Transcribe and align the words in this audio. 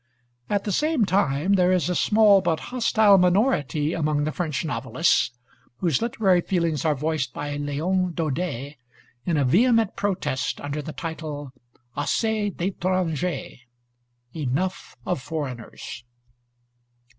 At 0.49 0.63
the 0.63 0.71
same 0.71 1.05
time 1.05 1.53
there 1.53 1.71
is 1.71 1.87
a 1.87 1.93
small 1.93 2.41
but 2.41 2.59
hostile 2.73 3.19
minority 3.19 3.93
among 3.93 4.23
the 4.23 4.31
French 4.31 4.65
novelists, 4.65 5.29
whose 5.77 6.01
literary 6.01 6.41
feelings 6.41 6.83
are 6.83 6.95
voiced 6.95 7.33
by 7.33 7.55
Léon 7.55 8.15
Daudet 8.15 8.77
in 9.27 9.37
a 9.37 9.45
vehement 9.45 9.95
protest 9.95 10.59
under 10.59 10.81
the 10.81 10.91
title 10.91 11.53
'Assez 11.95 12.49
d'Étrangers' 12.55 13.59
(Enough 14.35 14.97
of 15.05 15.21
Foreigners). 15.21 16.03